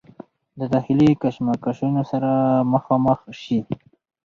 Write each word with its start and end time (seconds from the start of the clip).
د 0.59 0.61
داخلي 0.73 1.09
کشمکشونو 1.21 2.01
سره 2.11 2.31
مخامخ 2.73 3.19
شي 3.41 3.59